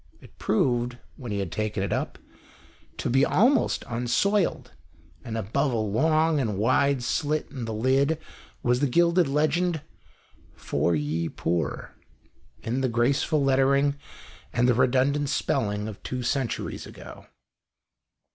It 0.19 0.39
proved, 0.39 0.97
when 1.15 1.31
he 1.31 1.37
had 1.37 1.51
taken 1.51 1.83
it 1.83 1.93
up, 1.93 2.17
to 2.97 3.07
be 3.07 3.23
almost 3.23 3.85
unsoiled, 3.87 4.71
and 5.23 5.37
above 5.37 5.71
a 5.71 5.77
long 5.77 6.39
and 6.39 6.57
wide 6.57 7.03
slit 7.03 7.51
in 7.51 7.65
the 7.65 7.73
lid 7.75 8.17
was 8.63 8.79
the 8.79 8.87
gilded 8.87 9.27
legend," 9.27 9.83
for 10.55 10.95
ye 10.95 11.29
poore" 11.29 11.93
in 12.63 12.81
the 12.81 12.89
graceful 12.89 13.43
lettering 13.43 13.95
and 14.51 14.67
the 14.67 14.73
redundant 14.73 15.29
spelling 15.29 15.87
of 15.87 16.01
two 16.01 16.23
centuries 16.23 16.87
ago. 16.87 17.27